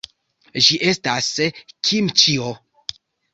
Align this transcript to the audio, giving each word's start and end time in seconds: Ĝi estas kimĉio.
Ĝi 0.67 0.77
estas 0.91 1.27
kimĉio. 1.91 2.49